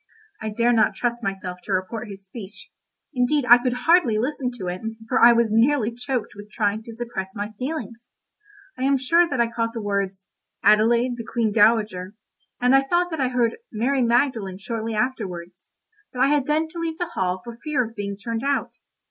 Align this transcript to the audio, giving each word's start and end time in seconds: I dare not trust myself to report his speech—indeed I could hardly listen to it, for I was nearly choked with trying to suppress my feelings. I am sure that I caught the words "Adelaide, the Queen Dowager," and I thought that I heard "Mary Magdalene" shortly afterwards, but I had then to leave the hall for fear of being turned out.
I 0.41 0.49
dare 0.49 0.73
not 0.73 0.95
trust 0.95 1.21
myself 1.23 1.59
to 1.61 1.73
report 1.73 2.07
his 2.09 2.25
speech—indeed 2.25 3.45
I 3.47 3.59
could 3.59 3.81
hardly 3.85 4.17
listen 4.17 4.49
to 4.57 4.65
it, 4.67 4.81
for 5.07 5.23
I 5.23 5.31
was 5.31 5.51
nearly 5.53 5.91
choked 5.93 6.33
with 6.35 6.49
trying 6.49 6.81
to 6.81 6.93
suppress 6.93 7.29
my 7.35 7.51
feelings. 7.59 7.99
I 8.79 8.81
am 8.81 8.97
sure 8.97 9.29
that 9.29 9.39
I 9.39 9.45
caught 9.51 9.73
the 9.75 9.79
words 9.83 10.25
"Adelaide, 10.63 11.17
the 11.17 11.23
Queen 11.23 11.51
Dowager," 11.51 12.15
and 12.59 12.75
I 12.75 12.81
thought 12.81 13.11
that 13.11 13.21
I 13.21 13.27
heard 13.27 13.57
"Mary 13.71 14.01
Magdalene" 14.01 14.57
shortly 14.57 14.95
afterwards, 14.95 15.69
but 16.11 16.19
I 16.19 16.29
had 16.29 16.47
then 16.47 16.67
to 16.69 16.79
leave 16.79 16.97
the 16.97 17.11
hall 17.13 17.39
for 17.43 17.57
fear 17.63 17.85
of 17.87 17.95
being 17.95 18.17
turned 18.17 18.41
out. 18.43 18.79